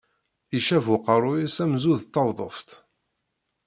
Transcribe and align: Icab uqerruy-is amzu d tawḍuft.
Icab 0.57 0.85
uqerruy-is 0.95 1.55
amzu 1.63 1.93
d 2.01 2.03
tawḍuft. 2.13 2.69